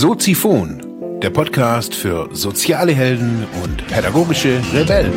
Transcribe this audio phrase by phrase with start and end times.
[0.00, 5.12] Soziphon, der Podcast für soziale Helden und pädagogische Rebellen.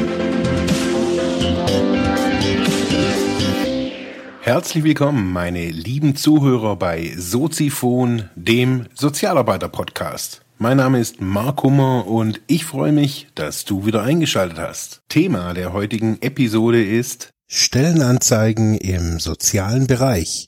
[4.42, 10.42] Herzlich willkommen, meine lieben Zuhörer bei Soziphon, dem Sozialarbeiter-Podcast.
[10.58, 15.04] Mein Name ist Mark Hummer und ich freue mich, dass du wieder eingeschaltet hast.
[15.10, 20.48] Thema der heutigen Episode ist Stellenanzeigen im sozialen Bereich.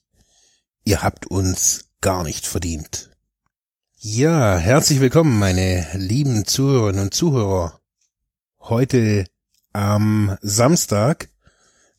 [0.86, 3.13] Ihr habt uns gar nicht verdient.
[4.06, 7.80] Ja, herzlich willkommen, meine lieben Zuhörerinnen und Zuhörer.
[8.60, 9.24] Heute
[9.72, 11.30] am Samstag,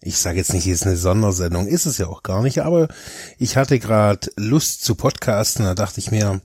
[0.03, 2.89] ich sage jetzt nicht, es ist eine Sondersendung, ist es ja auch gar nicht, aber
[3.39, 6.43] ich hatte gerade Lust zu podcasten, da dachte ich mir,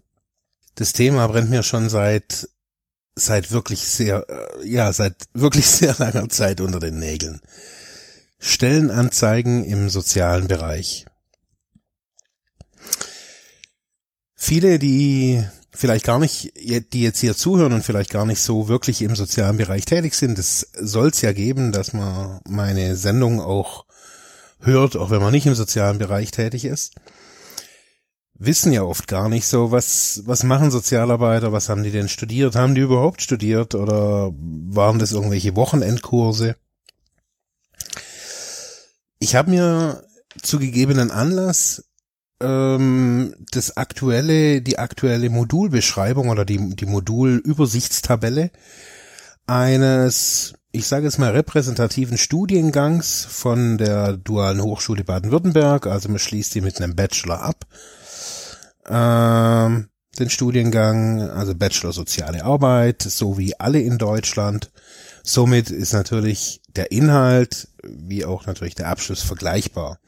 [0.76, 2.48] das Thema brennt mir schon seit
[3.16, 7.42] seit wirklich sehr, äh, ja, seit wirklich sehr langer Zeit unter den Nägeln.
[8.40, 11.06] Stellenanzeigen im sozialen Bereich.
[14.42, 19.02] Viele, die vielleicht gar nicht, die jetzt hier zuhören und vielleicht gar nicht so wirklich
[19.02, 23.86] im sozialen Bereich tätig sind, es soll es ja geben, dass man meine Sendung auch
[24.62, 26.94] hört, auch wenn man nicht im sozialen Bereich tätig ist,
[28.34, 32.56] wissen ja oft gar nicht so, was, was machen Sozialarbeiter, was haben die denn studiert,
[32.56, 36.56] haben die überhaupt studiert oder waren das irgendwelche Wochenendkurse?
[39.20, 40.08] Ich habe mir
[40.42, 41.89] zu gegebenen Anlass
[42.42, 48.52] ähm, das aktuelle, die aktuelle Modulbeschreibung oder die, die Modulübersichtstabelle
[49.48, 55.88] eines, ich sage es mal, repräsentativen Studiengangs von der Dualen Hochschule Baden-Württemberg.
[55.88, 57.66] Also man schließt die mit einem Bachelor ab.
[58.88, 64.72] Ähm, den Studiengang, also Bachelor Soziale Arbeit, so wie alle in Deutschland.
[65.24, 70.00] Somit ist natürlich der Inhalt wie auch natürlich der Abschluss vergleichbar.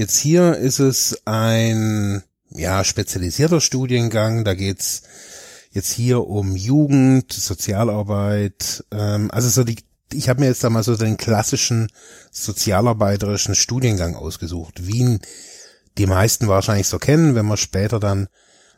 [0.00, 4.46] Jetzt hier ist es ein ja spezialisierter Studiengang.
[4.46, 5.02] Da geht's
[5.72, 8.82] jetzt hier um Jugend, Sozialarbeit.
[8.92, 9.76] Ähm, also so die,
[10.10, 11.92] ich habe mir jetzt da mal so den klassischen
[12.30, 15.18] sozialarbeiterischen Studiengang ausgesucht, wie
[15.98, 18.28] die meisten wahrscheinlich so kennen, wenn man später dann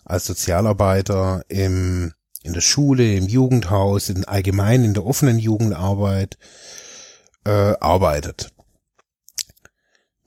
[0.05, 6.37] als Sozialarbeiter im in der Schule, im Jugendhaus, in allgemein in der offenen Jugendarbeit
[7.45, 8.52] äh, arbeitet.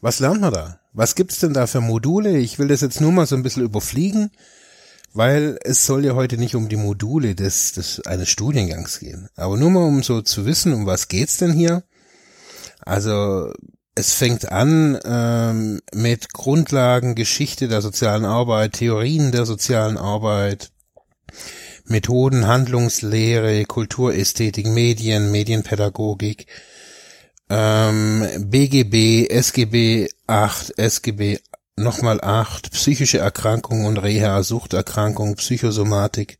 [0.05, 0.79] Was lernt man da?
[0.93, 2.37] Was gibt's denn da für Module?
[2.37, 4.29] Ich will das jetzt nur mal so ein bisschen überfliegen,
[5.15, 9.29] weil es soll ja heute nicht um die Module des, des eines Studiengangs gehen.
[9.35, 11.81] Aber nur mal um so zu wissen, um was geht's denn hier?
[12.81, 13.51] Also
[13.95, 20.69] es fängt an ähm, mit Grundlagen, Geschichte der sozialen Arbeit, Theorien der sozialen Arbeit,
[21.85, 26.45] Methoden, Handlungslehre, Kulturästhetik, Medien, Medienpädagogik,
[27.49, 31.39] ähm, BGB, SGB 8, SGB
[31.75, 36.39] nochmal 8, psychische Erkrankungen und Reha, Suchterkrankung, Psychosomatik,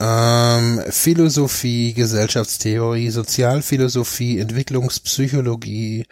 [0.00, 6.06] ähm, Philosophie, Gesellschaftstheorie, Sozialphilosophie, Entwicklungspsychologie,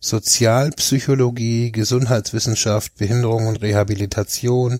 [0.00, 4.78] Sozialpsychologie, Gesundheitswissenschaft, Behinderung und Rehabilitation,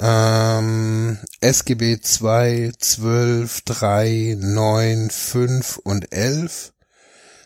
[0.00, 6.72] ähm, SGB 2, 12, 3, 9, 5 und 11.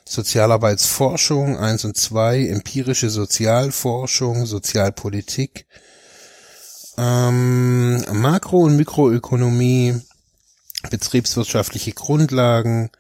[0.04, 5.66] Sozialarbeitsforschung 1 und 2, empirische Sozialforschung, Sozialpolitik,
[6.98, 9.94] ähm, Makro- und Mikroökonomie,
[10.90, 12.90] betriebswirtschaftliche Grundlagen,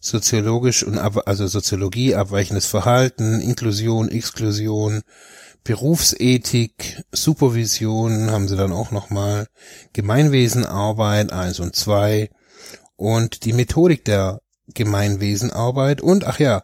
[0.00, 5.02] soziologisch und also Soziologie, abweichendes Verhalten, Inklusion, Exklusion,
[5.64, 9.46] Berufsethik, Supervision haben sie dann auch nochmal,
[9.92, 12.30] Gemeinwesenarbeit 1 und 2
[12.96, 16.62] und die Methodik der Gemeinwesenarbeit und, ach ja,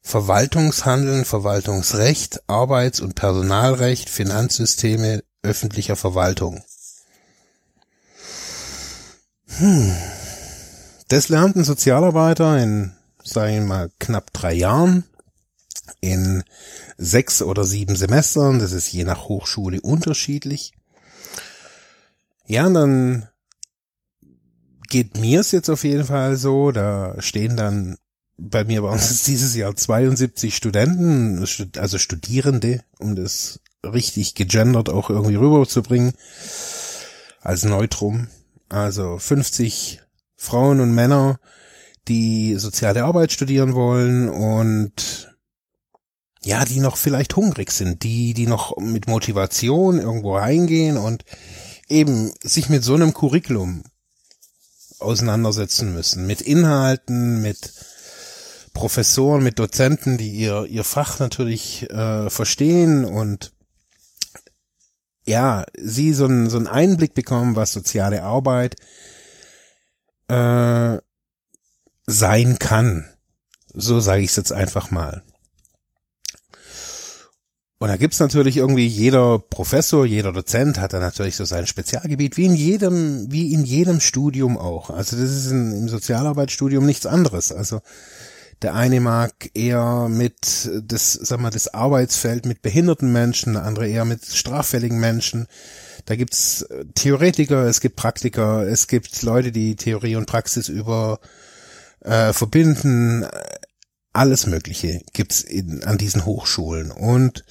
[0.00, 6.62] Verwaltungshandeln, Verwaltungsrecht, Arbeits- und Personalrecht, Finanzsysteme öffentlicher Verwaltung.
[9.58, 9.94] Hm.
[11.08, 12.92] Das lernt ein Sozialarbeiter in,
[13.22, 15.04] sagen wir mal, knapp drei Jahren
[16.00, 16.44] in
[16.96, 18.58] sechs oder sieben Semestern.
[18.58, 20.72] Das ist je nach Hochschule unterschiedlich.
[22.46, 23.28] Ja, und dann
[24.88, 26.72] geht mir es jetzt auf jeden Fall so.
[26.72, 27.98] Da stehen dann
[28.38, 31.44] bei mir waren es dieses Jahr 72 Studenten,
[31.76, 36.12] also Studierende, um das richtig gegendert auch irgendwie rüberzubringen,
[37.40, 38.28] als Neutrum.
[38.68, 40.00] Also 50
[40.36, 41.40] Frauen und Männer,
[42.06, 45.36] die soziale Arbeit studieren wollen und
[46.48, 51.26] ja, die noch vielleicht hungrig sind, die, die noch mit Motivation irgendwo reingehen und
[51.90, 53.84] eben sich mit so einem Curriculum
[54.98, 57.74] auseinandersetzen müssen, mit Inhalten, mit
[58.72, 63.52] Professoren, mit Dozenten, die ihr, ihr Fach natürlich äh, verstehen und
[65.26, 68.76] ja, sie so einen, so einen Einblick bekommen, was soziale Arbeit
[70.28, 70.96] äh,
[72.06, 73.06] sein kann.
[73.74, 75.22] So sage ich es jetzt einfach mal.
[77.80, 82.36] Und da gibt's natürlich irgendwie jeder Professor, jeder Dozent hat da natürlich so sein Spezialgebiet,
[82.36, 84.90] wie in jedem, wie in jedem Studium auch.
[84.90, 87.52] Also das ist in, im Sozialarbeitsstudium nichts anderes.
[87.52, 87.80] Also
[88.62, 93.88] der eine mag eher mit das, sag mal, das Arbeitsfeld mit behinderten Menschen, der andere
[93.88, 95.46] eher mit straffälligen Menschen.
[96.06, 96.66] Da gibt's
[96.96, 101.20] Theoretiker, es gibt Praktiker, es gibt Leute, die Theorie und Praxis über
[102.00, 103.24] äh, verbinden.
[104.12, 107.44] Alles Mögliche gibt's in, an diesen Hochschulen und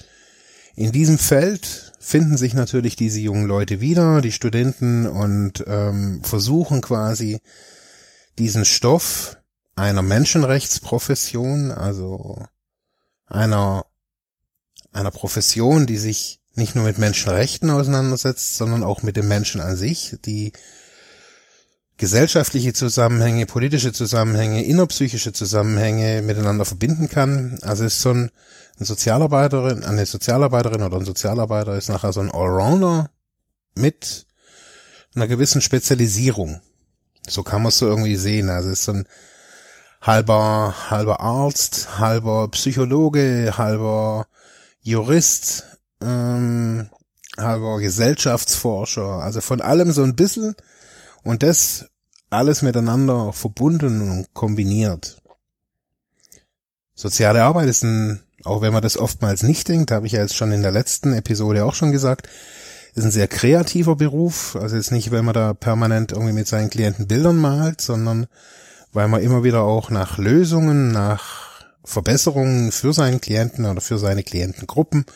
[0.78, 6.82] in diesem Feld finden sich natürlich diese jungen Leute wieder, die Studenten, und ähm, versuchen
[6.82, 7.40] quasi
[8.38, 9.38] diesen Stoff
[9.74, 12.44] einer Menschenrechtsprofession, also
[13.26, 13.86] einer,
[14.92, 19.74] einer Profession, die sich nicht nur mit Menschenrechten auseinandersetzt, sondern auch mit dem Menschen an
[19.74, 20.52] sich, die
[21.98, 27.58] gesellschaftliche Zusammenhänge, politische Zusammenhänge, innerpsychische Zusammenhänge miteinander verbinden kann.
[27.62, 28.30] Also ist so ein,
[28.76, 33.10] eine Sozialarbeiterin, eine Sozialarbeiterin oder ein Sozialarbeiter ist nachher so ein Allrounder
[33.74, 34.26] mit
[35.14, 36.60] einer gewissen Spezialisierung.
[37.28, 38.48] So kann man es so irgendwie sehen.
[38.48, 39.08] Also ist so ein
[40.00, 44.28] halber, halber Arzt, halber Psychologe, halber
[44.82, 45.64] Jurist,
[46.00, 46.90] ähm,
[47.36, 49.20] halber Gesellschaftsforscher.
[49.20, 50.54] Also von allem so ein bisschen
[51.22, 51.86] und das
[52.30, 55.20] alles miteinander verbunden und kombiniert.
[56.94, 60.36] Soziale Arbeit ist ein, auch wenn man das oftmals nicht denkt, habe ich ja jetzt
[60.36, 62.28] schon in der letzten Episode auch schon gesagt,
[62.94, 64.56] ist ein sehr kreativer Beruf.
[64.56, 68.26] Also jetzt nicht, wenn man da permanent irgendwie mit seinen Klienten Bildern malt, sondern
[68.92, 71.48] weil man immer wieder auch nach Lösungen, nach
[71.84, 75.06] Verbesserungen für seinen Klienten oder für seine Klientengruppen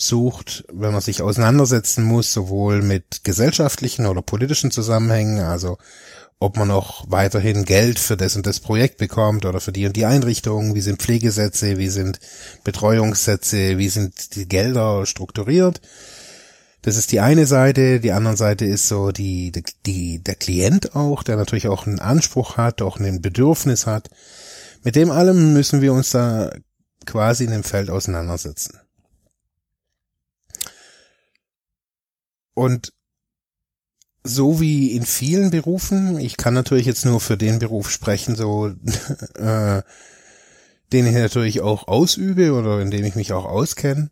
[0.00, 5.78] sucht, wenn man sich auseinandersetzen muss, sowohl mit gesellschaftlichen oder politischen Zusammenhängen, also
[6.38, 9.94] ob man noch weiterhin Geld für das und das Projekt bekommt oder für die und
[9.94, 12.18] die Einrichtungen, wie sind Pflegesätze, wie sind
[12.64, 15.82] Betreuungssätze, wie sind die Gelder strukturiert.
[16.80, 19.52] Das ist die eine Seite, die andere Seite ist so die,
[19.84, 24.08] die, der Klient auch, der natürlich auch einen Anspruch hat, auch ein Bedürfnis hat.
[24.82, 26.50] Mit dem allem müssen wir uns da
[27.04, 28.79] quasi in dem Feld auseinandersetzen.
[32.60, 32.92] Und
[34.22, 38.66] so wie in vielen Berufen, ich kann natürlich jetzt nur für den Beruf sprechen, so
[39.36, 39.80] äh,
[40.92, 44.10] den ich natürlich auch ausübe oder in dem ich mich auch auskenne.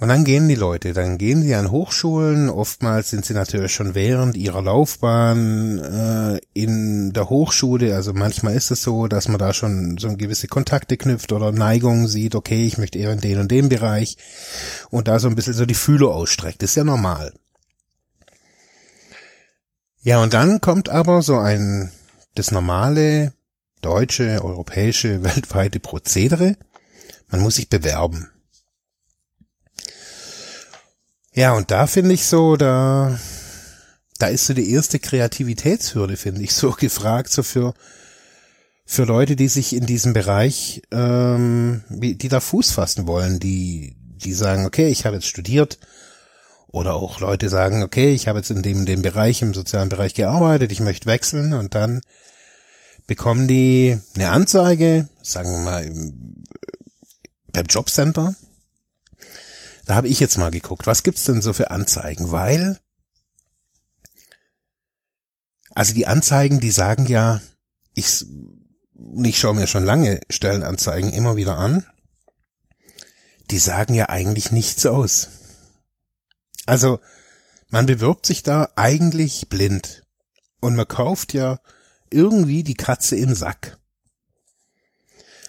[0.00, 3.96] Und dann gehen die Leute, dann gehen sie an Hochschulen, oftmals sind sie natürlich schon
[3.96, 9.52] während ihrer Laufbahn äh, in der Hochschule, also manchmal ist es so, dass man da
[9.52, 13.50] schon so gewisse Kontakte knüpft oder Neigungen sieht, okay, ich möchte eher in den und
[13.50, 14.16] dem Bereich.
[14.88, 17.32] Und da so ein bisschen so die Fühler ausstreckt, ist ja normal.
[20.02, 21.90] Ja, und dann kommt aber so ein,
[22.36, 23.32] das normale
[23.82, 26.56] deutsche, europäische, weltweite Prozedere,
[27.32, 28.28] man muss sich bewerben.
[31.38, 33.16] Ja, und da finde ich so, da,
[34.18, 37.74] da ist so die erste Kreativitätshürde, finde ich, so gefragt, so für,
[38.84, 44.32] für Leute, die sich in diesem Bereich, ähm, die da Fuß fassen wollen, die, die
[44.32, 45.78] sagen, okay, ich habe jetzt studiert,
[46.72, 50.14] oder auch Leute sagen, okay, ich habe jetzt in dem, dem Bereich, im sozialen Bereich
[50.14, 51.52] gearbeitet, ich möchte wechseln.
[51.52, 52.00] Und dann
[53.06, 55.88] bekommen die eine Anzeige, sagen wir mal,
[57.52, 58.34] beim Jobcenter,
[59.88, 62.30] da habe ich jetzt mal geguckt, was gibt's denn so für Anzeigen?
[62.30, 62.78] Weil,
[65.74, 67.40] also die Anzeigen, die sagen ja,
[67.94, 68.26] ich,
[69.22, 71.86] ich schaue mir schon lange Stellenanzeigen immer wieder an,
[73.50, 75.30] die sagen ja eigentlich nichts aus.
[76.66, 77.00] Also,
[77.70, 80.04] man bewirbt sich da eigentlich blind.
[80.60, 81.60] Und man kauft ja
[82.10, 83.77] irgendwie die Katze im Sack.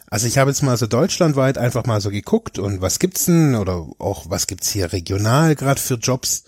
[0.09, 3.55] Also ich habe jetzt mal so deutschlandweit einfach mal so geguckt und was gibt's denn
[3.55, 6.45] oder auch was gibt's hier regional gerade für Jobs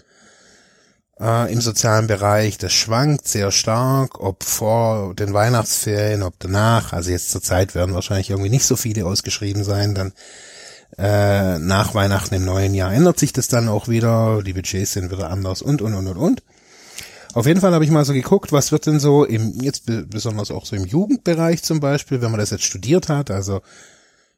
[1.20, 2.58] äh, im sozialen Bereich.
[2.58, 6.94] Das schwankt sehr stark, ob vor den Weihnachtsferien, ob danach.
[6.94, 9.94] Also jetzt zur Zeit werden wahrscheinlich irgendwie nicht so viele ausgeschrieben sein.
[9.94, 10.14] Dann
[10.98, 14.42] äh, nach Weihnachten im neuen Jahr ändert sich das dann auch wieder.
[14.44, 16.44] Die Budgets sind wieder anders und und und und und.
[17.34, 20.52] Auf jeden Fall habe ich mal so geguckt, was wird denn so im, jetzt besonders
[20.52, 23.62] auch so im Jugendbereich zum Beispiel, wenn man das jetzt studiert hat, also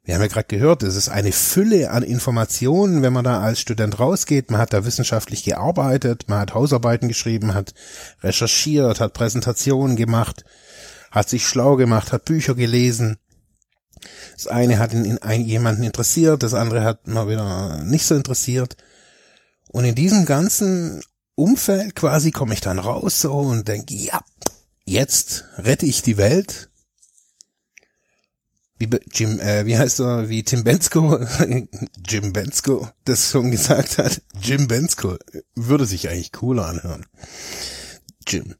[0.03, 3.61] wir haben ja gerade gehört, es ist eine Fülle an Informationen, wenn man da als
[3.61, 4.51] Student rausgeht.
[4.51, 7.73] Man hat da wissenschaftlich gearbeitet, man hat Hausarbeiten geschrieben, hat
[8.21, 10.43] recherchiert, hat Präsentationen gemacht,
[11.09, 13.17] hat sich schlau gemacht, hat Bücher gelesen.
[14.35, 18.75] Das eine hat in, in jemanden interessiert, das andere hat mal wieder nicht so interessiert.
[19.69, 21.01] Und in diesem ganzen
[21.35, 24.23] Umfeld quasi komme ich dann raus so und denke, ja,
[24.85, 26.69] jetzt rette ich die Welt.
[28.77, 31.19] Wie Jim, äh, wie heißt er, wie Tim Bensko,
[32.07, 34.21] Jim Bensko das schon gesagt hat.
[34.41, 35.17] Jim Bensko
[35.55, 37.05] würde sich eigentlich cooler anhören.
[38.27, 38.55] Jim.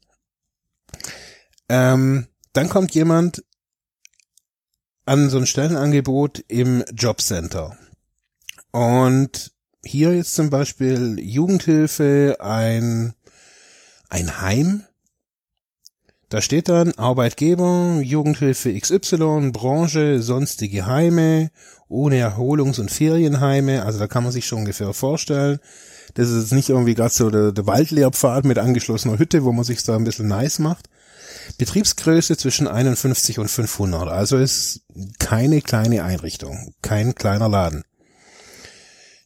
[1.68, 3.44] Ähm, dann kommt jemand
[5.04, 7.76] an so ein Stellenangebot im Jobcenter.
[8.70, 9.53] Und
[9.84, 13.14] hier jetzt zum Beispiel Jugendhilfe, ein,
[14.08, 14.84] ein Heim.
[16.28, 21.50] Da steht dann Arbeitgeber, Jugendhilfe XY, Branche, sonstige Heime,
[21.88, 23.84] ohne Erholungs- und Ferienheime.
[23.84, 25.60] Also da kann man sich schon ungefähr vorstellen.
[26.14, 29.64] Das ist jetzt nicht irgendwie gerade so der, der Waldlehrpfad mit angeschlossener Hütte, wo man
[29.64, 30.88] sich da ein bisschen nice macht.
[31.58, 34.08] Betriebsgröße zwischen 51 und 500.
[34.08, 34.82] Also ist
[35.18, 37.84] keine kleine Einrichtung, kein kleiner Laden.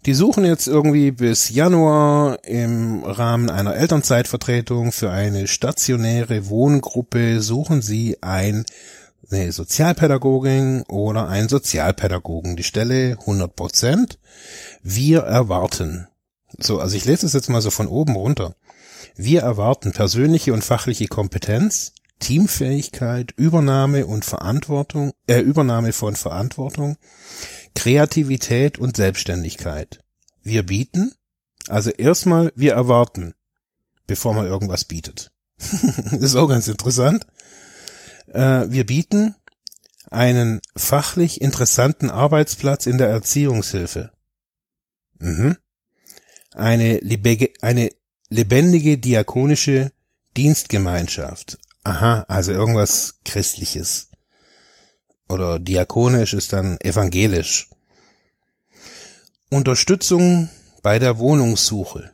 [0.07, 7.83] Die suchen jetzt irgendwie bis Januar im Rahmen einer Elternzeitvertretung für eine stationäre Wohngruppe suchen
[7.83, 8.65] sie ein
[9.31, 12.57] eine Sozialpädagogin oder einen Sozialpädagogen.
[12.57, 14.19] Die Stelle 100 Prozent.
[14.83, 16.09] Wir erwarten.
[16.59, 18.55] So, also ich lese es jetzt mal so von oben runter.
[19.17, 26.97] Wir erwarten persönliche und fachliche Kompetenz, Teamfähigkeit, Übernahme und Verantwortung, äh, Übernahme von Verantwortung,
[27.79, 30.01] Kreativität und Selbstständigkeit.
[30.43, 31.13] Wir bieten,
[31.69, 33.35] also erstmal wir erwarten,
[34.09, 35.31] bevor man irgendwas bietet.
[36.19, 37.25] ist auch ganz interessant.
[38.27, 39.37] Äh, wir bieten
[40.11, 44.11] einen fachlich interessanten Arbeitsplatz in der Erziehungshilfe.
[45.21, 45.57] Mhm.
[46.55, 47.91] Eine, lebege, eine
[48.29, 49.93] lebendige diakonische
[50.37, 51.59] Dienstgemeinschaft.
[51.85, 54.11] Aha, also irgendwas Christliches.
[55.29, 57.69] Oder diakonisch ist dann evangelisch.
[59.51, 60.49] Unterstützung
[60.83, 62.13] bei der Wohnungssuche.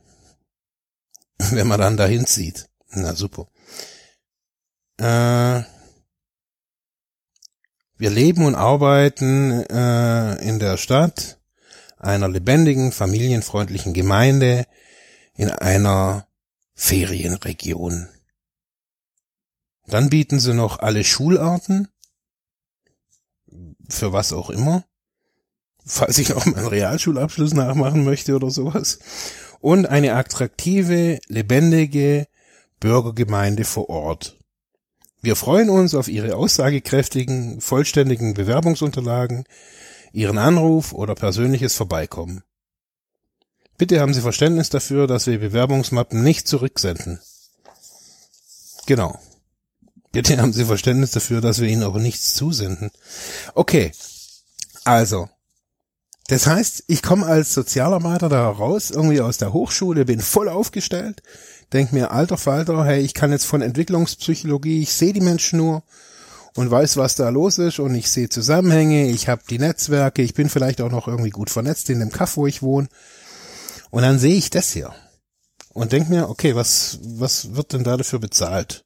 [1.39, 2.69] Wenn man dann dahin zieht.
[2.91, 3.49] Na super.
[4.99, 5.63] Äh,
[7.97, 11.39] wir leben und arbeiten äh, in der Stadt
[11.97, 14.67] einer lebendigen, familienfreundlichen Gemeinde
[15.35, 16.27] in einer
[16.75, 18.09] Ferienregion.
[19.87, 21.89] Dann bieten sie noch alle Schularten,
[23.89, 24.85] für was auch immer,
[25.85, 28.99] falls ich auch meinen Realschulabschluss nachmachen möchte oder sowas,
[29.61, 32.27] und eine attraktive, lebendige
[32.81, 34.37] Bürgergemeinde vor Ort.
[35.23, 39.45] Wir freuen uns auf Ihre aussagekräftigen, vollständigen Bewerbungsunterlagen,
[40.13, 42.43] Ihren Anruf oder persönliches Vorbeikommen.
[43.79, 47.21] Bitte haben Sie Verständnis dafür, dass wir Bewerbungsmappen nicht zurücksenden.
[48.87, 49.19] Genau.
[50.15, 52.93] Bitte haben Sie Verständnis dafür, dass wir Ihnen auch nichts zusenden.
[53.55, 53.91] Okay.
[54.85, 55.29] Also.
[56.29, 61.23] Das heißt, ich komme als Sozialarbeiter da raus, irgendwie aus der Hochschule, bin voll aufgestellt,
[61.73, 65.83] denk mir, alter Falter, hey, ich kann jetzt von Entwicklungspsychologie, ich sehe die Menschen nur
[66.55, 70.33] und weiß, was da los ist und ich sehe Zusammenhänge, ich habe die Netzwerke, ich
[70.33, 72.89] bin vielleicht auch noch irgendwie gut vernetzt in dem Kaff, wo ich wohne
[73.91, 74.95] und dann sehe ich das hier
[75.75, 78.84] und denk mir, okay, was, was wird denn da dafür bezahlt?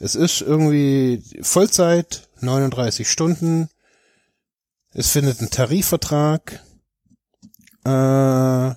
[0.00, 3.68] Es ist irgendwie Vollzeit, 39 Stunden.
[4.92, 6.62] Es findet ein Tarifvertrag.
[7.84, 8.76] Äh, ein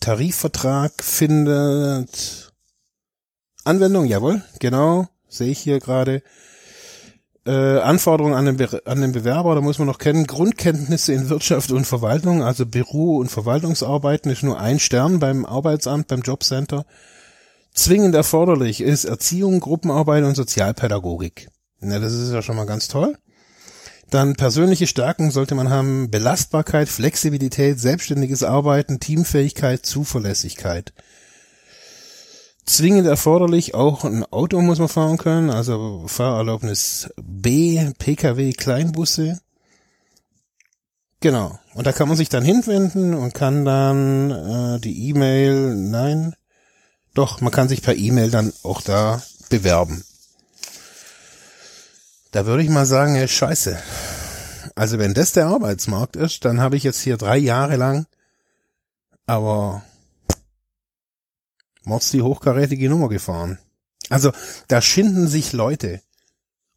[0.00, 2.52] Tarifvertrag findet
[3.64, 6.22] Anwendung, jawohl, genau, sehe ich hier gerade
[7.46, 11.70] äh, Anforderungen an den, an den Bewerber, da muss man noch kennen, Grundkenntnisse in Wirtschaft
[11.70, 16.84] und Verwaltung, also Büro- und Verwaltungsarbeiten ist nur ein Stern beim Arbeitsamt, beim Jobcenter.
[17.74, 21.48] Zwingend erforderlich ist Erziehung, Gruppenarbeit und Sozialpädagogik.
[21.80, 23.16] Na, das ist ja schon mal ganz toll.
[24.10, 30.92] Dann persönliche Stärken sollte man haben, Belastbarkeit, Flexibilität, selbstständiges Arbeiten, Teamfähigkeit, Zuverlässigkeit
[32.64, 33.74] zwingend erforderlich.
[33.74, 39.40] Auch ein Auto muss man fahren können, also Fahrerlaubnis B, Pkw, Kleinbusse.
[41.20, 41.58] Genau.
[41.74, 46.34] Und da kann man sich dann hinwenden und kann dann äh, die E-Mail, nein,
[47.14, 50.04] doch, man kann sich per E-Mail dann auch da bewerben.
[52.30, 53.78] Da würde ich mal sagen, ey, scheiße.
[54.74, 58.06] Also wenn das der Arbeitsmarkt ist, dann habe ich jetzt hier drei Jahre lang,
[59.26, 59.82] aber
[61.84, 63.58] Mords die hochkarätige Nummer gefahren.
[64.08, 64.32] Also
[64.68, 66.00] da schinden sich Leute,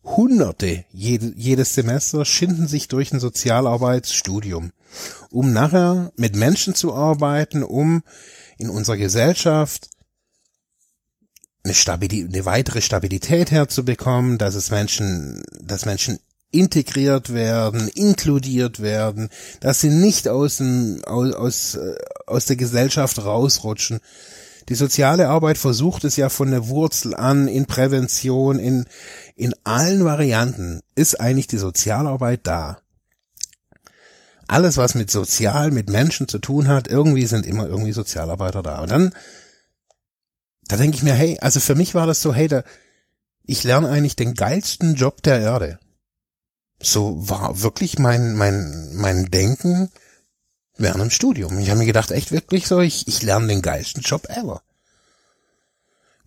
[0.03, 4.71] Hunderte jede, jedes Semester schinden sich durch ein Sozialarbeitsstudium,
[5.31, 8.03] um nachher mit Menschen zu arbeiten, um
[8.57, 9.89] in unserer Gesellschaft
[11.65, 16.19] eine, Stabilität, eine weitere Stabilität herzubekommen, dass es Menschen, dass Menschen
[16.51, 19.29] integriert werden, inkludiert werden,
[19.59, 21.95] dass sie nicht aus, dem, aus, aus, äh,
[22.27, 23.99] aus der Gesellschaft rausrutschen.
[24.69, 28.85] Die soziale Arbeit versucht es ja von der Wurzel an, in Prävention, in,
[29.35, 32.77] in allen Varianten ist eigentlich die Sozialarbeit da.
[34.47, 38.79] Alles, was mit sozial, mit Menschen zu tun hat, irgendwie sind immer irgendwie Sozialarbeiter da.
[38.79, 39.11] Und dann,
[40.67, 42.63] da denke ich mir, hey, also für mich war das so, hey, da,
[43.43, 45.79] ich lerne eigentlich den geilsten Job der Erde.
[46.81, 49.89] So war wirklich mein, mein, mein Denken
[50.77, 51.57] während dem Studium.
[51.59, 54.61] Ich habe mir gedacht, echt wirklich so, ich, ich lerne den geilsten Job ever.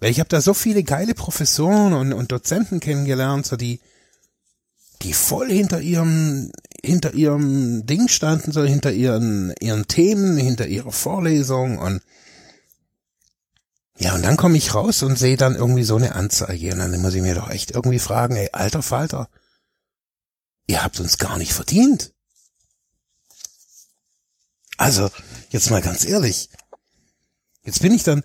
[0.00, 3.80] Weil ich habe da so viele geile Professoren und, und Dozenten kennengelernt, so die,
[5.02, 6.52] die voll hinter ihrem,
[6.82, 12.00] hinter ihrem Ding standen, so hinter ihren, ihren Themen, hinter ihrer Vorlesung und
[13.98, 17.00] ja, und dann komme ich raus und sehe dann irgendwie so eine Anzeige und dann
[17.00, 19.28] muss ich mir doch echt irgendwie fragen, ey, alter Falter,
[20.68, 22.12] ihr habt uns gar nicht verdient.
[24.76, 25.10] Also,
[25.50, 26.48] jetzt mal ganz ehrlich.
[27.64, 28.22] Jetzt bin ich dann,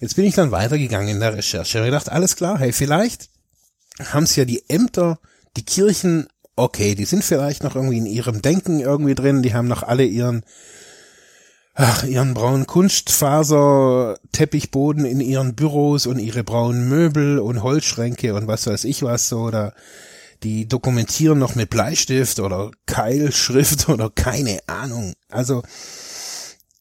[0.00, 1.70] jetzt bin ich dann weitergegangen in der Recherche.
[1.70, 3.30] Ich habe gedacht, alles klar, hey, vielleicht
[4.00, 5.20] haben es ja die Ämter,
[5.56, 9.68] die Kirchen, okay, die sind vielleicht noch irgendwie in ihrem Denken irgendwie drin, die haben
[9.68, 10.44] noch alle ihren,
[11.74, 18.66] ach, ihren braunen Kunstfaser-Teppichboden in ihren Büros und ihre braunen Möbel und Holzschränke und was
[18.66, 19.74] weiß ich was so, oder
[20.42, 25.14] die dokumentieren noch mit Bleistift oder Keilschrift oder keine Ahnung.
[25.28, 25.62] Also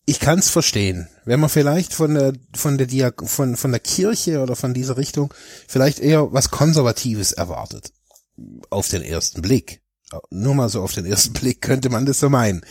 [0.05, 3.79] ich kann es verstehen, wenn man vielleicht von der von der Diak von von der
[3.79, 5.33] Kirche oder von dieser Richtung
[5.67, 7.93] vielleicht eher was Konservatives erwartet
[8.69, 9.81] auf den ersten Blick.
[10.29, 12.61] Nur mal so auf den ersten Blick könnte man das so meinen.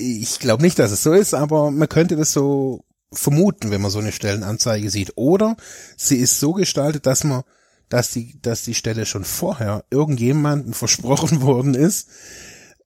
[0.00, 3.90] Ich glaube nicht, dass es so ist, aber man könnte das so vermuten, wenn man
[3.90, 5.12] so eine Stellenanzeige sieht.
[5.16, 5.56] Oder
[5.96, 7.42] sie ist so gestaltet, dass man
[7.90, 12.08] dass die, dass die Stelle schon vorher irgendjemanden versprochen worden ist,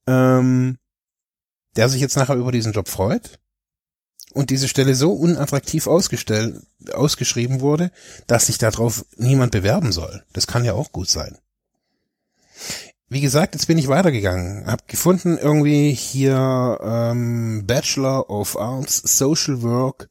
[0.09, 0.79] ähm,
[1.77, 3.39] der sich jetzt nachher über diesen Job freut
[4.33, 7.93] und diese Stelle so unattraktiv ausgestellt, ausgeschrieben wurde,
[8.27, 10.25] dass sich darauf niemand bewerben soll.
[10.33, 11.39] Das kann ja auch gut sein.
[13.09, 19.63] Wie gesagt, jetzt bin ich weitergegangen, hab gefunden irgendwie hier ähm, Bachelor of Arts Social
[19.63, 20.09] Work,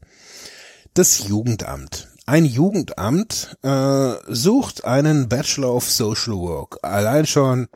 [0.93, 2.09] das Jugendamt.
[2.25, 6.77] Ein Jugendamt äh, sucht einen Bachelor of Social Work.
[6.83, 7.67] Allein schon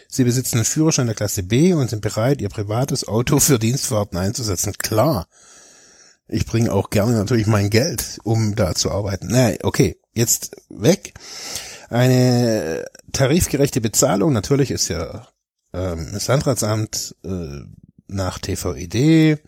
[0.08, 4.18] Sie besitzen einen Führerschein der Klasse B und sind bereit, ihr privates Auto für Dienstfahrten
[4.18, 4.72] einzusetzen.
[4.76, 5.28] Klar.
[6.26, 9.28] Ich bringe auch gerne natürlich mein Geld, um da zu arbeiten.
[9.30, 11.14] Na, okay, jetzt weg.
[11.88, 15.28] Eine tarifgerechte Bezahlung, natürlich ist ja
[15.72, 17.60] ähm, das Landratsamt äh,
[18.08, 19.38] nach TVED,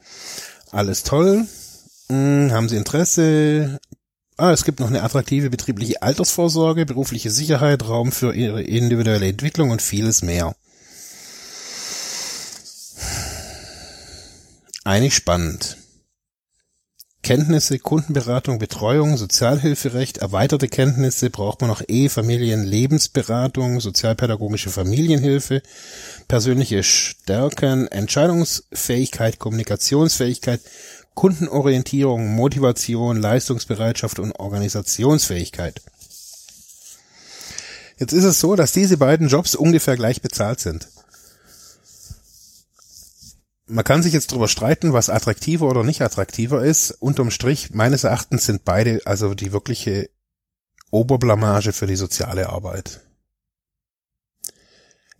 [0.71, 1.47] alles toll.
[2.09, 3.81] Hm, haben Sie Interesse?
[4.37, 9.71] Ah, es gibt noch eine attraktive betriebliche Altersvorsorge, berufliche Sicherheit, Raum für Ihre individuelle Entwicklung
[9.71, 10.55] und vieles mehr.
[14.85, 15.77] Eigentlich spannend.
[17.23, 25.63] Kenntnisse, Kundenberatung, Betreuung, Sozialhilferecht, erweiterte Kenntnisse braucht man noch Ehe, Familien, Lebensberatung, sozialpädagogische Familienhilfe,
[26.27, 30.61] persönliche Stärken, Entscheidungsfähigkeit, Kommunikationsfähigkeit,
[31.15, 35.81] Kundenorientierung, Motivation, Leistungsbereitschaft und Organisationsfähigkeit.
[37.99, 40.89] Jetzt ist es so, dass diese beiden Jobs ungefähr gleich bezahlt sind.
[43.67, 46.91] Man kann sich jetzt darüber streiten, was attraktiver oder nicht attraktiver ist.
[46.91, 50.11] Unterm Strich, meines Erachtens sind beide also die wirkliche
[50.91, 53.01] Oberblamage für die soziale Arbeit.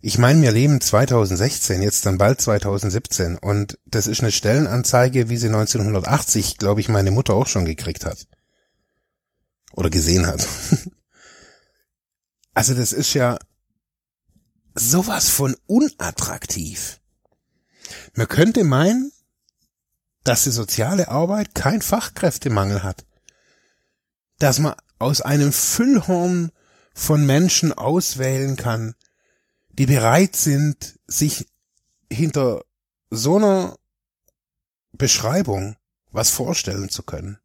[0.01, 5.37] Ich meine, wir leben 2016, jetzt dann bald 2017 und das ist eine Stellenanzeige, wie
[5.37, 8.27] sie 1980, glaube ich, meine Mutter auch schon gekriegt hat.
[9.71, 10.45] Oder gesehen hat.
[12.55, 13.39] Also das ist ja
[14.75, 16.99] sowas von unattraktiv.
[18.13, 19.11] Man könnte meinen,
[20.23, 23.05] dass die soziale Arbeit kein Fachkräftemangel hat.
[24.39, 26.51] Dass man aus einem Füllhorn
[26.93, 28.95] von Menschen auswählen kann,
[29.69, 31.47] die bereit sind, sich
[32.11, 32.63] hinter
[33.09, 33.77] so einer
[34.91, 35.75] Beschreibung
[36.11, 37.39] was vorstellen zu können.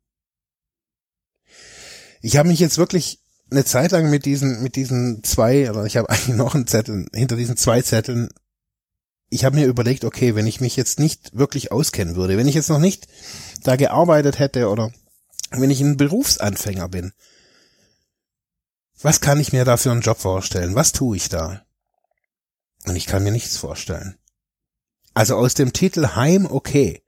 [2.21, 5.97] Ich habe mich jetzt wirklich eine Zeit lang mit diesen, mit diesen zwei, oder ich
[5.97, 8.29] habe eigentlich noch einen Zettel, hinter diesen zwei Zetteln,
[9.31, 12.55] ich habe mir überlegt, okay, wenn ich mich jetzt nicht wirklich auskennen würde, wenn ich
[12.55, 13.09] jetzt noch nicht
[13.63, 14.93] da gearbeitet hätte oder
[15.51, 17.13] wenn ich ein Berufsanfänger bin,
[19.01, 20.75] was kann ich mir da für einen Job vorstellen?
[20.75, 21.63] Was tue ich da?
[22.87, 24.17] Und ich kann mir nichts vorstellen.
[25.15, 27.03] Also aus dem Titel Heim okay.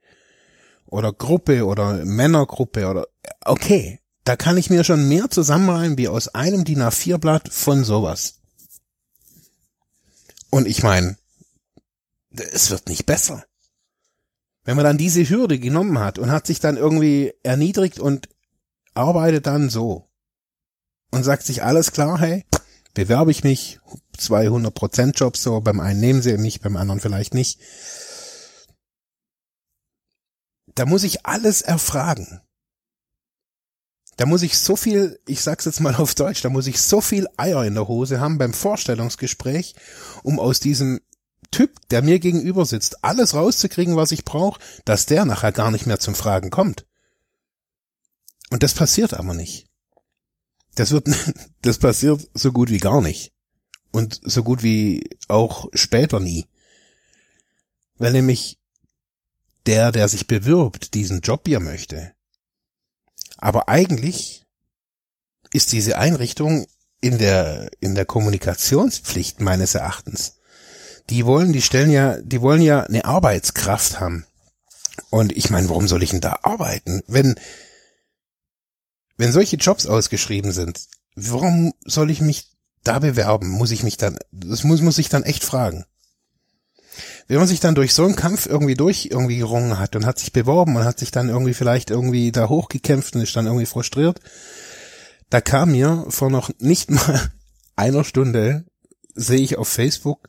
[0.85, 3.07] Oder Gruppe oder Männergruppe oder
[3.45, 7.83] okay da kann ich mir schon mehr zusammenreimen wie aus einem DIN A4 Blatt von
[7.83, 8.35] sowas.
[10.49, 11.17] Und ich meine,
[12.31, 13.45] es wird nicht besser.
[14.63, 18.29] Wenn man dann diese Hürde genommen hat und hat sich dann irgendwie erniedrigt und
[18.93, 20.09] arbeitet dann so
[21.11, 22.45] und sagt sich alles klar, hey,
[22.93, 23.79] bewerbe ich mich,
[24.17, 27.59] 200% Jobs so, beim einen nehmen sie mich, beim anderen vielleicht nicht.
[30.75, 32.41] Da muss ich alles erfragen.
[34.17, 37.01] Da muss ich so viel, ich sag's jetzt mal auf Deutsch, da muss ich so
[37.01, 39.75] viel Eier in der Hose haben beim Vorstellungsgespräch,
[40.23, 41.01] um aus diesem
[41.51, 45.85] Typ, der mir gegenüber sitzt, alles rauszukriegen, was ich brauche, dass der nachher gar nicht
[45.85, 46.85] mehr zum Fragen kommt.
[48.49, 49.67] Und das passiert aber nicht.
[50.75, 51.09] Das wird,
[51.61, 53.33] das passiert so gut wie gar nicht.
[53.91, 56.47] Und so gut wie auch später nie.
[57.97, 58.57] Weil nämlich
[59.65, 62.13] der, der sich bewirbt, diesen Job hier möchte,
[63.37, 64.45] aber eigentlich
[65.51, 66.67] ist diese Einrichtung
[67.01, 70.37] in der, in der Kommunikationspflicht meines Erachtens.
[71.09, 74.25] Die wollen, die stellen ja, die wollen ja eine Arbeitskraft haben.
[75.09, 77.01] Und ich meine, warum soll ich denn da arbeiten?
[77.07, 77.35] Wenn,
[79.17, 80.81] wenn solche Jobs ausgeschrieben sind,
[81.15, 82.51] warum soll ich mich
[82.83, 83.49] da bewerben?
[83.49, 85.85] Muss ich mich dann, das muss, muss ich dann echt fragen
[87.27, 90.19] wenn man sich dann durch so einen Kampf irgendwie durch irgendwie gerungen hat und hat
[90.19, 93.65] sich beworben und hat sich dann irgendwie vielleicht irgendwie da hochgekämpft und ist dann irgendwie
[93.65, 94.19] frustriert,
[95.29, 97.31] da kam mir vor noch nicht mal
[97.75, 98.65] einer Stunde,
[99.15, 100.27] sehe ich auf Facebook,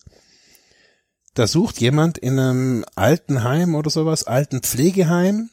[1.34, 5.50] da sucht jemand in einem Altenheim oder sowas, alten Pflegeheim,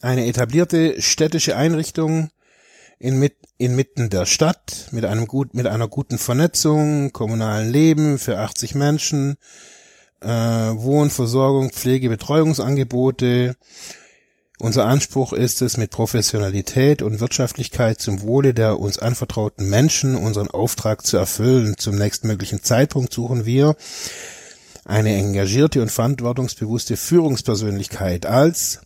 [0.00, 2.30] eine etablierte städtische Einrichtung
[2.98, 8.74] in inmitten der Stadt mit einem gut, mit einer guten Vernetzung, kommunalen Leben für 80
[8.74, 9.36] Menschen,
[10.20, 13.56] äh, Wohn, Versorgung, Pflege, Betreuungsangebote.
[14.60, 20.48] Unser Anspruch ist es, mit Professionalität und Wirtschaftlichkeit zum Wohle der uns anvertrauten Menschen unseren
[20.48, 21.76] Auftrag zu erfüllen.
[21.78, 23.74] Zum nächstmöglichen Zeitpunkt suchen wir
[24.84, 28.82] eine engagierte und verantwortungsbewusste Führungspersönlichkeit als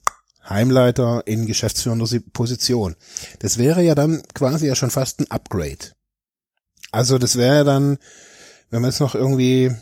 [0.49, 2.95] Heimleiter in geschäftsführender Position.
[3.41, 5.91] Das wäre ja dann quasi ja schon fast ein Upgrade.
[6.93, 7.99] Also das wäre dann,
[8.71, 9.75] wenn man jetzt noch irgendwie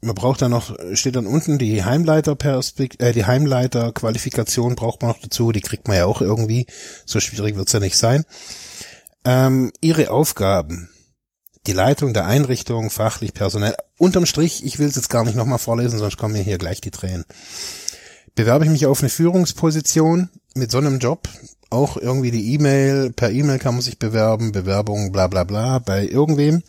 [0.00, 5.20] man braucht dann noch, steht dann unten die Heimleiterperspekt äh, die Heimleiterqualifikation braucht man noch
[5.20, 6.66] dazu, die kriegt man ja auch irgendwie,
[7.04, 8.24] so schwierig wird's ja nicht sein.
[9.24, 10.90] Ähm, ihre Aufgaben,
[11.66, 15.58] die Leitung der Einrichtung, fachlich, personell, unterm Strich, ich will es jetzt gar nicht nochmal
[15.58, 17.24] vorlesen, sonst kommen mir hier gleich die Tränen.
[18.34, 21.28] Bewerbe ich mich auf eine Führungsposition mit so einem Job,
[21.70, 26.06] auch irgendwie die E-Mail, per E-Mail kann man sich bewerben, Bewerbung, bla bla bla, bei
[26.06, 26.62] irgendwem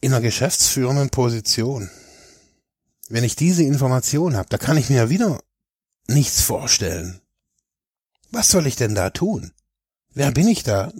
[0.00, 1.90] in einer geschäftsführenden Position,
[3.08, 5.40] wenn ich diese Information habe, da kann ich mir ja wieder
[6.08, 7.20] nichts vorstellen.
[8.30, 9.52] Was soll ich denn da tun?
[10.12, 10.92] Wer bin ich da?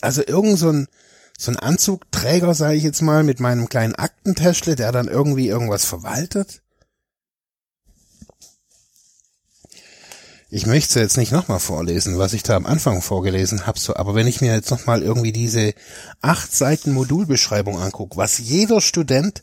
[0.00, 0.88] Also irgend so ein,
[1.38, 5.84] so ein Anzugträger, sage ich jetzt mal, mit meinem kleinen Aktentäschle, der dann irgendwie irgendwas
[5.84, 6.62] verwaltet?
[10.48, 14.14] Ich möchte jetzt nicht nochmal vorlesen, was ich da am Anfang vorgelesen habe, so, aber
[14.14, 15.74] wenn ich mir jetzt nochmal irgendwie diese
[16.20, 19.42] acht Seiten Modulbeschreibung angucke, was jeder Student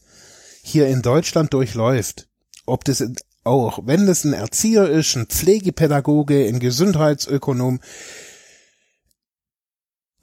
[0.62, 2.30] hier in Deutschland durchläuft,
[2.66, 3.04] ob das
[3.44, 7.82] auch, wenn das ein Erzieher ist, ein Pflegepädagoge, ein Gesundheitsökonom,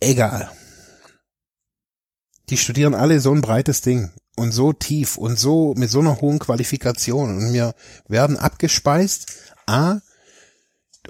[0.00, 0.50] egal.
[2.48, 6.22] Die studieren alle so ein breites Ding und so tief und so mit so einer
[6.22, 7.74] hohen Qualifikation und wir
[8.08, 9.26] werden abgespeist.
[9.66, 10.00] A,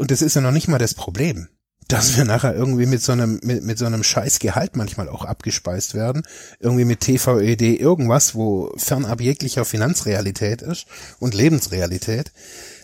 [0.00, 1.48] und das ist ja noch nicht mal das Problem
[1.90, 5.94] dass wir nachher irgendwie mit so einem, mit, mit so einem Scheißgehalt manchmal auch abgespeist
[5.94, 6.22] werden.
[6.60, 10.86] Irgendwie mit TVED irgendwas, wo fernab jeglicher Finanzrealität ist
[11.18, 12.32] und Lebensrealität.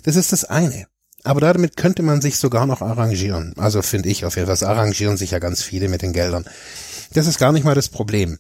[0.03, 0.87] Das ist das eine.
[1.23, 3.55] Aber damit könnte man sich sogar noch arrangieren.
[3.57, 4.69] Also finde ich auf jeden Fall.
[4.69, 6.45] arrangieren sich ja ganz viele mit den Geldern.
[7.13, 8.39] Das ist gar nicht mal das Problem.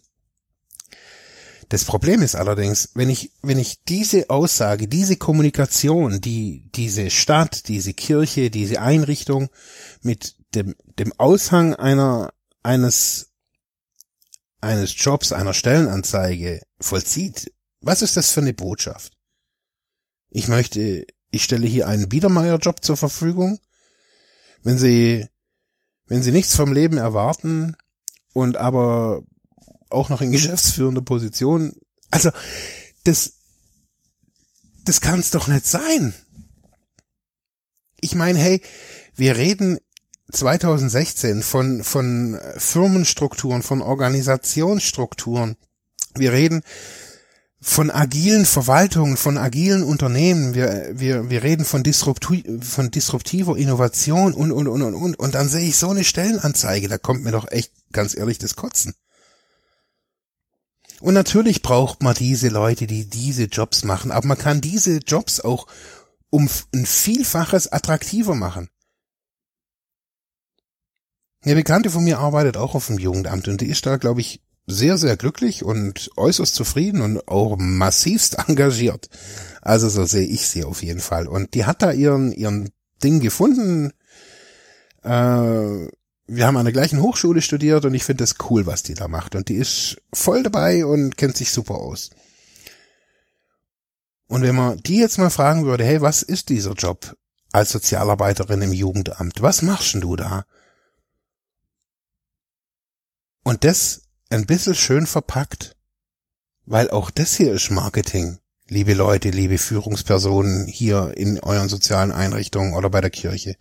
[1.69, 7.69] Das Problem ist allerdings, wenn ich, wenn ich diese Aussage, diese Kommunikation, die diese Stadt,
[7.69, 9.49] diese Kirche, diese Einrichtung
[10.03, 13.33] mit dem, dem Aushang einer, eines,
[14.61, 19.13] eines Jobs, einer Stellenanzeige vollzieht, was ist das für eine Botschaft?
[20.31, 23.59] Ich möchte, ich stelle hier einen Biedermeier-Job zur Verfügung.
[24.63, 25.27] Wenn Sie,
[26.07, 27.77] wenn Sie nichts vom Leben erwarten
[28.33, 29.23] und aber
[29.90, 31.75] auch noch in geschäftsführender Position.
[32.11, 32.31] Also,
[33.05, 33.35] das,
[34.85, 36.14] das kann's doch nicht sein.
[38.01, 38.62] Ich meine, hey,
[39.14, 39.79] wir reden
[40.33, 45.57] 2016 von, von Firmenstrukturen, von Organisationsstrukturen.
[46.14, 46.62] Wir reden
[47.61, 50.55] von agilen Verwaltungen, von agilen Unternehmen.
[50.55, 55.18] Wir, wir, wir reden von, disrupti von disruptiver Innovation und, und, und, und, und.
[55.18, 56.88] Und dann sehe ich so eine Stellenanzeige.
[56.88, 58.94] Da kommt mir doch echt ganz ehrlich das Kotzen.
[61.01, 65.41] Und natürlich braucht man diese Leute, die diese Jobs machen, aber man kann diese Jobs
[65.41, 65.67] auch
[66.31, 68.69] um ein Vielfaches attraktiver machen.
[71.43, 74.43] Eine Bekannte von mir arbeitet auch auf dem Jugendamt und die ist da, glaube ich,
[74.67, 79.09] sehr, sehr glücklich und äußerst zufrieden und auch massivst engagiert.
[79.63, 81.29] Also so sehe ich sie auf jeden Fall.
[81.29, 82.71] Und die hat da ihren, ihren
[83.03, 83.93] Ding gefunden.
[85.03, 85.89] Äh,
[86.27, 89.09] wir haben an der gleichen Hochschule studiert und ich finde es cool, was die da
[89.09, 89.35] macht.
[89.35, 92.11] Und die ist voll dabei und kennt sich super aus.
[94.27, 97.17] Und wenn man die jetzt mal fragen würde, hey, was ist dieser Job
[97.53, 99.41] als Sozialarbeiterin im Jugendamt?
[99.41, 100.45] Was machst denn du da?
[103.45, 105.77] Und das ein bisschen schön verpackt,
[106.65, 108.39] weil auch das hier ist Marketing.
[108.69, 113.57] Liebe Leute, liebe Führungspersonen hier in euren sozialen Einrichtungen oder bei der Kirche.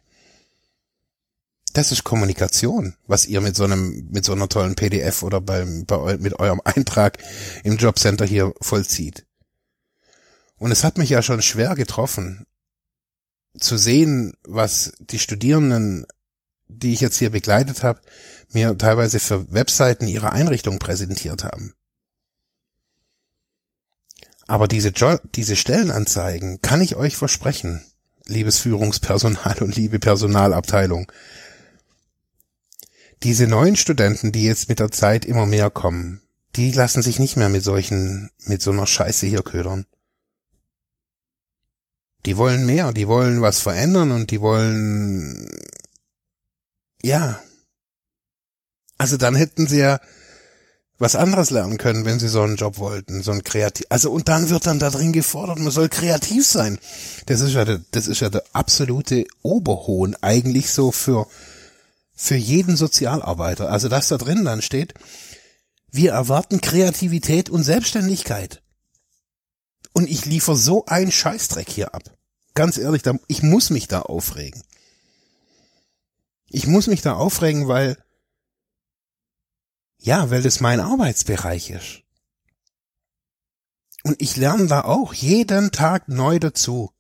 [1.76, 5.86] Das ist Kommunikation, was ihr mit so einem, mit so einer tollen PDF oder beim,
[5.86, 7.18] bei, mit eurem Eintrag
[7.66, 9.26] im Jobcenter hier vollzieht.
[10.58, 12.46] Und es hat mich ja schon schwer getroffen,
[13.60, 16.06] zu sehen, was die Studierenden,
[16.70, 18.00] die ich jetzt hier begleitet habe,
[18.54, 21.74] mir teilweise für Webseiten ihrer Einrichtung präsentiert haben.
[24.48, 27.84] Aber diese, jo diese Stellenanzeigen kann ich euch versprechen,
[28.28, 31.12] liebes Führungspersonal und liebe Personalabteilung,
[33.24, 36.22] diese neuen Studenten, die jetzt mit der Zeit immer mehr kommen,
[36.56, 39.86] die lassen sich nicht mehr mit solchen, mit so einer Scheiße hier ködern.
[42.26, 45.50] Die wollen mehr, die wollen was verändern und die wollen,
[47.04, 47.40] ja.
[48.98, 50.00] Also dann hätten sie ja
[50.98, 53.86] was anderes lernen können, wenn sie so einen Job wollten, so ein kreativ.
[53.90, 56.80] Also und dann wird dann da drin gefordert, man soll kreativ sein.
[57.26, 61.28] Das ist ja, der, das ist ja der absolute Oberhohn eigentlich so für
[62.16, 63.70] für jeden Sozialarbeiter.
[63.70, 64.94] Also dass da drin dann steht,
[65.92, 68.62] wir erwarten Kreativität und Selbstständigkeit.
[69.94, 72.04] Und ich liefere so einen Scheißdreck hier ab.
[72.54, 74.64] Ganz ehrlich, ich muss mich da aufregen.
[76.48, 77.98] Ich muss mich da aufregen, weil,
[80.00, 82.02] ja, weil das mein Arbeitsbereich ist.
[84.04, 86.95] Und ich lerne da auch jeden Tag neu dazu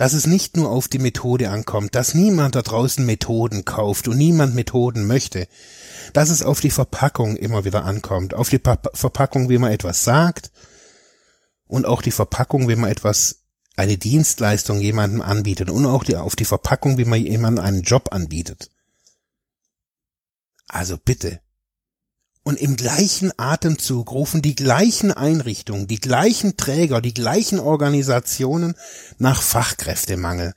[0.00, 4.16] dass es nicht nur auf die Methode ankommt, dass niemand da draußen Methoden kauft und
[4.16, 5.46] niemand Methoden möchte,
[6.14, 10.02] dass es auf die Verpackung immer wieder ankommt, auf die pa Verpackung, wie man etwas
[10.02, 10.52] sagt
[11.66, 13.42] und auch die Verpackung, wie man etwas,
[13.76, 18.08] eine Dienstleistung jemandem anbietet und auch die, auf die Verpackung, wie man jemandem einen Job
[18.10, 18.70] anbietet.
[20.66, 21.42] Also bitte,
[22.42, 28.74] und im gleichen Atemzug rufen die gleichen Einrichtungen, die gleichen Träger, die gleichen Organisationen
[29.18, 30.54] nach Fachkräftemangel.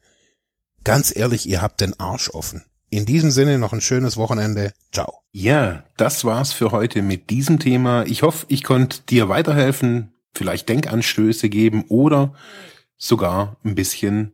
[0.84, 2.64] Ganz ehrlich, ihr habt den Arsch offen.
[2.90, 4.74] In diesem Sinne noch ein schönes Wochenende.
[4.92, 5.22] Ciao.
[5.32, 8.06] Ja, das war's für heute mit diesem Thema.
[8.06, 12.34] Ich hoffe, ich konnte dir weiterhelfen, vielleicht Denkanstöße geben oder
[12.98, 14.34] sogar ein bisschen